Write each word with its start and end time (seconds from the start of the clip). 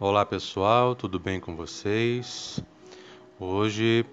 Olá 0.00 0.24
pessoal, 0.24 0.94
tudo 0.94 1.18
bem 1.18 1.40
com 1.40 1.56
vocês? 1.56 2.62
Hoje 3.36 4.06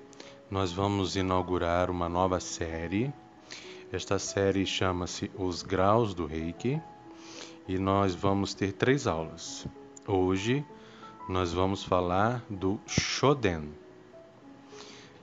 nós 0.49 0.71
vamos 0.73 1.15
inaugurar 1.15 1.91
uma 1.91 2.09
nova 2.09 2.39
série. 2.39 3.13
Esta 3.91 4.17
série 4.17 4.65
chama-se 4.65 5.29
Os 5.37 5.61
Graus 5.61 6.15
do 6.15 6.25
Reiki 6.25 6.81
e 7.67 7.77
nós 7.77 8.15
vamos 8.15 8.55
ter 8.55 8.71
três 8.71 9.05
aulas. 9.05 9.67
Hoje 10.07 10.65
nós 11.29 11.53
vamos 11.53 11.83
falar 11.83 12.43
do 12.49 12.79
Shoden. 12.87 13.71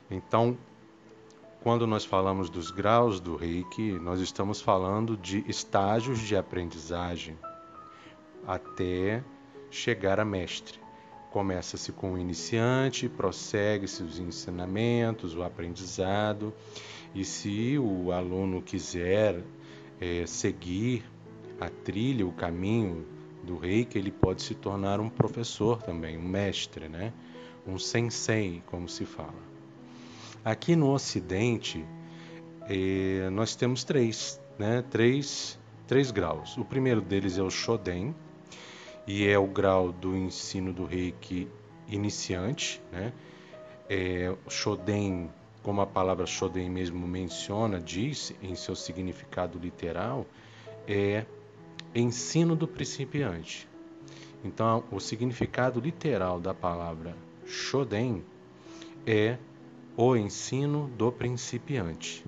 Então, 0.09 0.57
quando 1.61 1.89
nós 1.89 2.05
falamos 2.05 2.49
dos 2.49 2.71
graus 2.71 3.19
do 3.19 3.35
Reiki, 3.35 3.99
nós 3.99 4.21
estamos 4.21 4.61
falando 4.61 5.17
de 5.17 5.45
estágios 5.49 6.21
de 6.21 6.37
aprendizagem 6.37 7.37
até 8.47 9.25
chegar 9.73 10.21
a 10.21 10.25
mestre. 10.25 10.79
Começa-se 11.31 11.91
com 11.93 12.13
o 12.13 12.19
iniciante, 12.19 13.09
prossegue-se 13.09 14.03
os 14.03 14.19
ensinamentos, 14.19 15.35
o 15.35 15.43
aprendizado, 15.43 16.53
e 17.15 17.25
se 17.25 17.79
o 17.79 18.13
aluno 18.13 18.61
quiser 18.61 19.43
é, 19.99 20.27
seguir 20.27 21.03
a 21.59 21.71
trilha, 21.71 22.27
o 22.27 22.33
caminho 22.33 23.07
do 23.43 23.57
reiki, 23.57 23.99
ele 23.99 24.11
pode 24.11 24.43
se 24.43 24.55
tornar 24.55 25.01
um 25.01 25.09
professor 25.09 25.83
também, 25.83 26.19
um 26.19 26.23
mestre, 26.23 26.89
né? 26.89 27.13
um 27.67 27.79
sensei, 27.79 28.63
como 28.67 28.89
se 28.89 29.07
fala. 29.07 29.53
Aqui 30.45 30.77
no 30.77 30.93
Ocidente, 30.93 31.85
eh, 32.69 33.29
nós 33.31 33.55
temos 33.55 33.85
três, 33.85 34.41
né? 34.59 34.85
três, 34.91 35.59
três 35.87 36.11
graus. 36.11 36.57
O 36.57 36.65
primeiro 36.65 37.01
deles 37.01 37.39
é 37.39 37.43
o 37.43 37.51
Shoden, 37.51 38.15
e 39.07 39.27
é 39.27 39.39
o 39.39 39.47
grau 39.47 39.93
do 39.93 40.17
ensino 40.17 40.73
do 40.73 40.85
reiki 40.85 41.49
iniciante. 41.89 42.81
Né? 42.91 43.13
É, 43.89 44.35
Shoden, 44.49 45.31
como 45.63 45.81
a 45.81 45.87
palavra 45.87 46.27
Shoden 46.27 46.71
mesmo 46.71 47.07
menciona, 47.07 47.81
diz 47.81 48.35
em 48.43 48.55
seu 48.55 48.75
significado 48.75 49.59
literal, 49.59 50.27
é 50.87 51.25
ensino 51.95 52.57
do 52.57 52.67
principiante. 52.67 53.69
Então, 54.45 54.85
o 54.91 54.99
significado 54.99 55.79
literal 55.81 56.41
da 56.41 56.53
palavra 56.53 57.15
Shoden 57.47 58.25
é 59.07 59.37
o 59.97 60.17
ensino 60.17 60.89
do 60.97 61.13
principiante. 61.13 62.25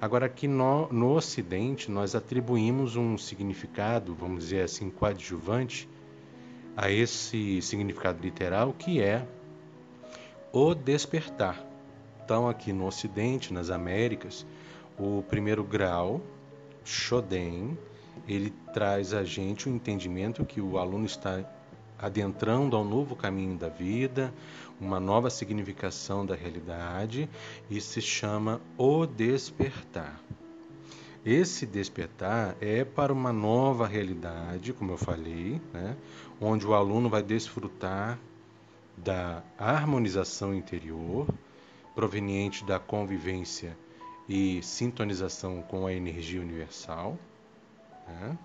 Agora, 0.00 0.26
aqui 0.26 0.46
no, 0.46 0.86
no 0.92 1.16
Ocidente, 1.16 1.90
nós 1.90 2.14
atribuímos 2.14 2.94
um 2.94 3.18
significado, 3.18 4.14
vamos 4.14 4.44
dizer 4.44 4.62
assim, 4.62 4.90
coadjuvante 4.90 5.88
a 6.76 6.88
esse 6.88 7.60
significado 7.60 8.22
literal 8.22 8.72
que 8.72 9.02
é 9.02 9.26
o 10.52 10.72
despertar. 10.72 11.60
Então, 12.24 12.48
aqui 12.48 12.72
no 12.72 12.86
Ocidente, 12.86 13.52
nas 13.52 13.70
Américas, 13.70 14.46
o 14.96 15.24
primeiro 15.28 15.64
grau, 15.64 16.20
Shoden, 16.84 17.76
ele 18.28 18.50
traz 18.72 19.12
a 19.12 19.24
gente 19.24 19.68
o 19.68 19.72
entendimento 19.74 20.44
que 20.44 20.60
o 20.60 20.78
aluno 20.78 21.06
está 21.06 21.42
adentrando 21.98 22.76
ao 22.76 22.84
novo 22.84 23.16
caminho 23.16 23.56
da 23.56 23.68
vida, 23.68 24.32
uma 24.80 25.00
nova 25.00 25.28
significação 25.28 26.24
da 26.24 26.34
realidade 26.34 27.28
e 27.68 27.80
se 27.80 28.00
chama 28.00 28.60
o 28.76 29.04
despertar. 29.06 30.20
Esse 31.26 31.66
despertar 31.66 32.56
é 32.60 32.84
para 32.84 33.12
uma 33.12 33.32
nova 33.32 33.86
realidade, 33.86 34.72
como 34.72 34.92
eu 34.92 34.98
falei, 34.98 35.60
né? 35.72 35.96
onde 36.40 36.66
o 36.66 36.74
aluno 36.74 37.08
vai 37.08 37.22
desfrutar 37.22 38.18
da 38.96 39.42
harmonização 39.58 40.54
interior, 40.54 41.26
proveniente 41.94 42.64
da 42.64 42.78
convivência 42.78 43.76
e 44.28 44.62
sintonização 44.62 45.60
com 45.62 45.86
a 45.86 45.92
energia 45.92 46.40
universal, 46.40 47.18
né? 48.06 48.38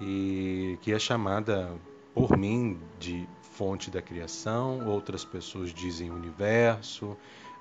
e 0.00 0.78
que 0.80 0.92
é 0.92 0.98
chamada 0.98 1.72
por 2.14 2.36
mim 2.36 2.78
de 2.98 3.26
fonte 3.42 3.90
da 3.90 4.00
criação, 4.00 4.86
outras 4.86 5.24
pessoas 5.24 5.72
dizem 5.72 6.10
universo, 6.10 7.16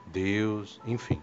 Deus, 0.07 0.79
enfim. 0.85 1.21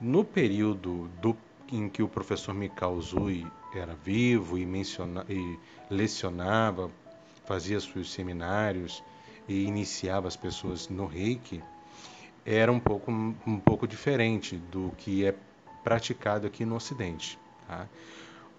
No 0.00 0.24
período 0.24 1.08
do, 1.20 1.36
em 1.70 1.88
que 1.88 2.02
o 2.02 2.08
professor 2.08 2.54
Mikao 2.54 3.00
Zui 3.00 3.46
era 3.74 3.94
vivo 3.94 4.58
e, 4.58 4.66
menciona, 4.66 5.24
e 5.28 5.58
lecionava, 5.90 6.90
fazia 7.44 7.80
seus 7.80 8.12
seminários 8.12 9.02
e 9.48 9.64
iniciava 9.64 10.28
as 10.28 10.36
pessoas 10.36 10.88
no 10.88 11.06
Reiki, 11.06 11.62
era 12.44 12.70
um 12.72 12.80
pouco, 12.80 13.10
um 13.10 13.58
pouco 13.58 13.86
diferente 13.86 14.56
do 14.56 14.92
que 14.98 15.24
é 15.24 15.34
praticado 15.82 16.46
aqui 16.46 16.64
no 16.64 16.76
Ocidente. 16.76 17.38
Tá? 17.66 17.86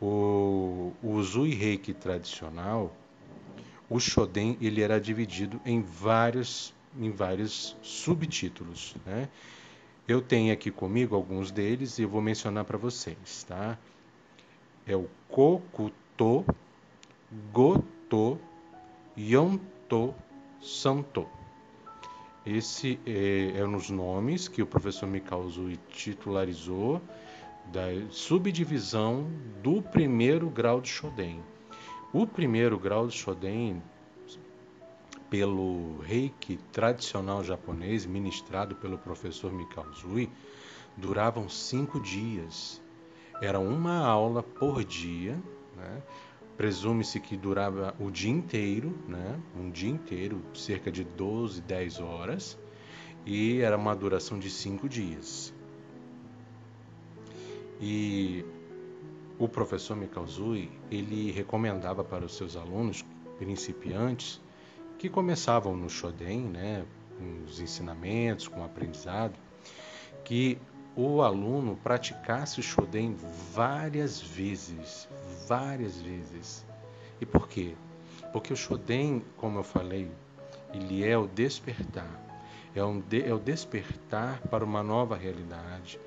O, 0.02 0.83
o 1.03 1.22
Zui 1.22 1.53
Reiki 1.53 1.94
tradicional, 1.94 2.96
o 3.90 4.00
Shoden, 4.00 4.58
ele 4.62 4.81
era 4.81 5.00
dividido 5.00 5.59
em 5.66 5.81
vários, 5.81 6.74
em 6.97 7.12
vários 7.12 7.75
subtítulos. 7.81 8.96
Né? 9.06 9.28
Eu 10.08 10.22
tenho 10.22 10.53
aqui 10.53 10.72
comigo 10.72 11.14
alguns 11.14 11.52
deles 11.52 12.00
e 12.00 12.03
eu 12.03 12.09
vou 12.09 12.22
mencionar 12.22 12.64
para 12.64 12.78
vocês. 12.78 13.44
Tá? 13.44 13.78
É 14.88 14.96
o 14.96 15.09
Kokuto, 15.28 16.46
Goto, 17.52 18.40
Yonto, 19.18 20.16
Santo. 20.62 21.28
Esse 22.46 23.00
é, 23.06 23.59
é 23.59 23.66
um 23.66 23.74
dos 23.74 23.90
nomes 23.90 24.47
que 24.47 24.62
o 24.62 24.66
professor 24.66 25.08
Mikao 25.08 25.50
Zui 25.50 25.80
titularizou 25.90 27.02
da 27.72 27.88
subdivisão 28.09 29.28
do 29.62 29.81
primeiro 29.81 30.50
grau 30.50 30.81
de 30.81 30.90
Shoden. 30.90 31.41
O 32.12 32.28
primeiro 32.28 32.78
grau 32.78 33.07
de 33.07 33.16
Shoden, 33.16 33.81
pelo 35.29 35.97
reiki 36.00 36.57
tradicional 36.72 37.44
japonês, 37.44 38.06
ministrado 38.06 38.75
pelo 38.75 38.97
professor 38.97 39.52
Mikao 39.52 39.91
Zui, 39.94 40.29
duravam 40.96 41.50
cinco 41.50 42.00
dias. 42.00 42.81
Era 43.41 43.59
uma 43.59 43.97
aula 43.97 44.44
por 44.44 44.84
dia, 44.84 45.41
né? 45.75 46.03
presume-se 46.56 47.19
que 47.19 47.35
durava 47.35 47.96
o 48.00 48.12
dia 48.12 48.29
inteiro, 48.29 48.96
né? 49.07 49.40
um 49.57 49.72
dia 49.72 49.90
inteiro, 49.90 50.41
cerca 50.53 50.91
de 50.91 51.03
12, 51.03 51.62
10 51.62 52.00
horas, 52.00 52.57
e 53.25 53.59
era 53.62 53.75
uma 53.75 53.96
duração 53.96 54.38
de 54.38 54.50
cinco 54.50 54.88
dias. 54.88 55.53
E 57.79 58.45
o 59.38 59.47
professor 59.47 59.95
Mikauzui, 59.97 60.72
ele 60.91 61.31
recomendava 61.31 62.03
para 62.03 62.25
os 62.25 62.35
seus 62.35 62.56
alunos 62.56 63.03
principiantes 63.38 64.39
que 64.97 65.09
começavam 65.09 65.75
no 65.75 65.89
Shoden, 65.89 66.41
né, 66.41 66.85
com 67.17 67.44
os 67.45 67.59
ensinamentos, 67.59 68.47
com 68.47 68.61
o 68.61 68.63
aprendizado, 68.63 69.34
que 70.23 70.57
o 70.95 71.22
aluno 71.22 71.75
praticasse 71.84 72.59
o 72.59 72.63
Shoden 72.63 73.16
várias 73.53 74.22
vezes, 74.22 75.07
várias 75.47 76.00
vezes. 76.00 76.66
E 77.19 77.25
por 77.25 77.47
quê? 77.47 77.75
Porque 78.31 78.53
o 78.53 78.55
Shoden, 78.55 79.23
como 79.38 79.59
eu 79.59 79.63
falei, 79.63 80.09
ele 80.73 81.03
é 81.03 81.17
o 81.17 81.28
despertar. 81.28 82.22
É, 82.75 82.84
um 82.84 83.00
de, 83.00 83.23
é 83.23 83.34
o 83.34 83.40
despertar 83.40 84.40
para 84.50 84.63
uma 84.63 84.81
nova 84.81 85.16
realidade, 85.16 86.00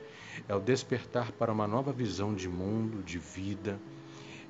é 0.48 0.54
o 0.54 0.60
despertar 0.60 1.32
para 1.32 1.52
uma 1.52 1.66
nova 1.66 1.92
visão 1.92 2.34
de 2.34 2.48
mundo, 2.48 3.02
de 3.02 3.18
vida, 3.18 3.78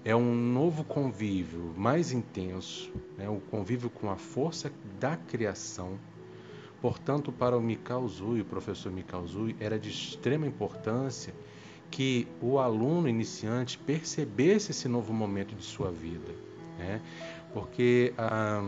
é 0.05 0.15
um 0.15 0.35
novo 0.35 0.85
convívio 0.85 1.75
mais 1.77 2.13
intenso, 2.13 2.93
né? 3.19 3.29
o 3.29 3.41
convívio 3.51 3.91
com 3.91 4.09
a 4.09 4.17
força 4.17 4.71
da 5.01 5.17
criação. 5.17 5.99
Portanto, 6.81 7.33
para 7.33 7.59
o 7.59 7.61
Mikao 7.61 8.07
Zui, 8.07 8.41
o 8.41 8.45
professor 8.45 8.93
Mikao 8.93 9.27
Zui, 9.27 9.57
era 9.59 9.79
de 9.79 9.91
extrema 9.91 10.47
importância 10.47 11.35
que 11.91 12.29
o 12.41 12.59
aluno 12.59 13.09
iniciante 13.09 13.79
percebesse 13.79 14.71
esse 14.71 14.87
novo 14.87 15.13
momento 15.13 15.57
de 15.57 15.65
sua 15.65 15.91
vida, 15.91 16.33
né? 16.79 17.01
porque 17.53 18.13
a, 18.17 18.61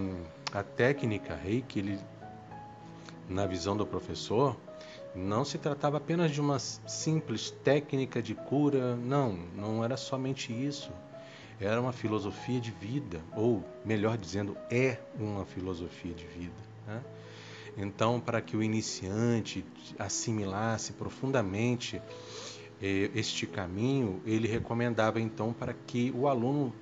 a 0.52 0.62
técnica 0.64 1.36
Reiki, 1.36 1.78
ele, 1.78 1.98
na 3.28 3.46
visão 3.46 3.76
do 3.76 3.86
professor, 3.86 4.56
não 5.18 5.44
se 5.44 5.58
tratava 5.58 5.96
apenas 5.96 6.30
de 6.30 6.40
uma 6.40 6.58
simples 6.58 7.50
técnica 7.50 8.22
de 8.22 8.34
cura, 8.34 8.96
não, 8.96 9.32
não 9.54 9.84
era 9.84 9.96
somente 9.96 10.52
isso. 10.52 10.90
Era 11.60 11.80
uma 11.80 11.92
filosofia 11.92 12.60
de 12.60 12.70
vida, 12.70 13.20
ou 13.36 13.64
melhor 13.84 14.16
dizendo, 14.16 14.56
é 14.70 14.98
uma 15.18 15.44
filosofia 15.44 16.14
de 16.14 16.24
vida. 16.24 16.54
Né? 16.86 17.02
Então, 17.76 18.20
para 18.20 18.40
que 18.40 18.56
o 18.56 18.62
iniciante 18.62 19.64
assimilasse 19.98 20.92
profundamente 20.92 22.00
eh, 22.80 23.10
este 23.14 23.46
caminho, 23.46 24.22
ele 24.24 24.46
recomendava 24.46 25.20
então 25.20 25.52
para 25.52 25.74
que 25.74 26.12
o 26.14 26.28
aluno 26.28 26.72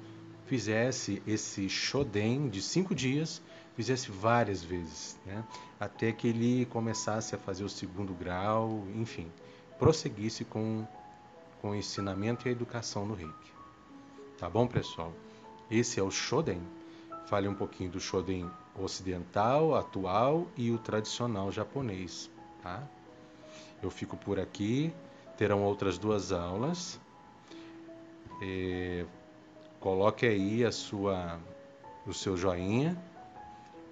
fizesse 0.46 1.22
esse 1.26 1.68
Shoden 1.68 2.48
de 2.48 2.60
cinco 2.62 2.94
dias, 2.94 3.42
fizesse 3.76 4.11
várias 4.11 4.64
vezes, 4.64 5.19
né? 5.26 5.44
até 5.78 6.11
que 6.11 6.26
ele 6.26 6.64
começasse 6.67 7.34
a 7.34 7.38
fazer 7.38 7.62
o 7.62 7.69
segundo 7.69 8.14
grau, 8.14 8.82
enfim, 8.94 9.31
prosseguisse 9.78 10.46
com, 10.46 10.87
com 11.61 11.70
o 11.70 11.75
ensinamento 11.75 12.46
e 12.46 12.49
a 12.49 12.52
educação 12.52 13.05
no 13.05 13.14
reiki. 13.14 13.52
Tá 14.38 14.49
bom, 14.49 14.67
pessoal? 14.67 15.12
Esse 15.70 16.00
é 16.00 16.02
o 16.02 16.11
Shoden. 16.11 16.61
Fale 17.26 17.49
um 17.49 17.55
pouquinho 17.55 17.90
do 17.90 18.00
Shoden 18.00 18.50
ocidental, 18.78 19.75
atual 19.75 20.46
e 20.56 20.70
o 20.70 20.79
tradicional 20.79 21.52
japonês. 21.52 22.31
Tá? 22.62 22.82
Eu 23.82 23.90
fico 23.90 24.17
por 24.17 24.40
aqui. 24.40 24.93
Terão 25.37 25.62
outras 25.62 25.99
duas 25.99 26.32
aulas. 26.32 26.99
É, 28.40 29.05
coloque 29.81 30.26
aí 30.26 30.64
a 30.64 30.72
sua, 30.72 31.38
o 32.06 32.14
seu 32.14 32.37
joinha 32.37 32.96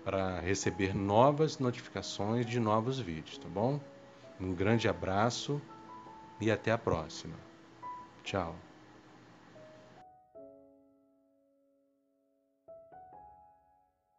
para 0.04 0.38
receber 0.40 0.94
novas 0.94 1.58
notificações 1.58 2.44
de 2.44 2.60
novos 2.60 3.00
vídeos, 3.00 3.38
tá 3.38 3.48
bom? 3.48 3.80
Um 4.38 4.54
grande 4.54 4.88
abraço 4.88 5.60
e 6.40 6.50
até 6.50 6.70
a 6.70 6.78
próxima. 6.78 7.36
Tchau. 8.22 8.54